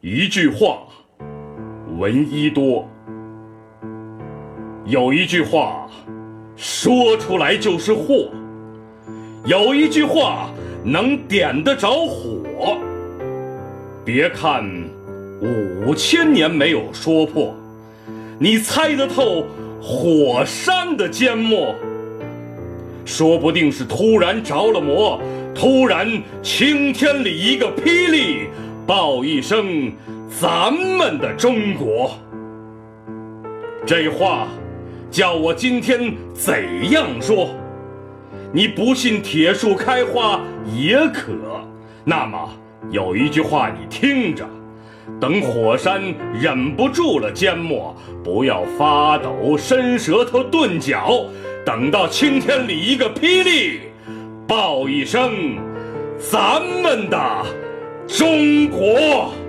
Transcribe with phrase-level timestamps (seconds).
[0.00, 0.84] 一句话，
[1.98, 2.88] 闻一多。
[4.86, 5.90] 有一句话，
[6.54, 8.30] 说出来就是祸；
[9.44, 10.50] 有一句话，
[10.84, 12.78] 能点得着火。
[14.04, 14.64] 别看
[15.42, 17.52] 五千年没有说破，
[18.38, 19.44] 你猜得透
[19.82, 21.74] 火山的缄默？
[23.04, 25.20] 说不定是突然着了魔，
[25.52, 26.06] 突然
[26.40, 28.47] 青天里一个霹雳。
[28.88, 29.92] 报一声，
[30.30, 32.12] 咱们的中国。
[33.84, 34.48] 这话
[35.10, 37.50] 叫我今天怎样说？
[38.50, 40.40] 你不信铁树开花
[40.74, 41.34] 也可。
[42.02, 42.48] 那么
[42.90, 44.48] 有一句话你听着：
[45.20, 46.02] 等火山
[46.40, 47.94] 忍不住了缄默，
[48.24, 51.26] 不要发抖伸舌头顿脚，
[51.62, 53.80] 等到青天里一个霹雳，
[54.46, 55.58] 报一声，
[56.18, 57.44] 咱们的。
[58.08, 59.47] 中国。